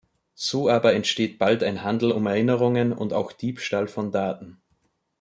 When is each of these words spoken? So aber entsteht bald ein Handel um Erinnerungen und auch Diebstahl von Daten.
So 0.33 0.67
aber 0.67 0.95
entsteht 0.95 1.37
bald 1.37 1.61
ein 1.61 1.83
Handel 1.83 2.11
um 2.11 2.25
Erinnerungen 2.25 2.91
und 2.91 3.13
auch 3.13 3.31
Diebstahl 3.31 3.87
von 3.87 4.11
Daten. 4.11 4.59